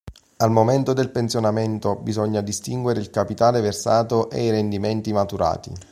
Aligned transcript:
Al 0.37 0.49
momento 0.49 0.93
del 0.93 1.11
pensionamento 1.11 1.95
bisogna 1.97 2.41
distinguere 2.41 2.99
il 2.99 3.11
capitale 3.11 3.61
versato 3.61 4.31
e 4.31 4.45
i 4.45 4.49
rendimenti 4.49 5.13
maturati. 5.13 5.71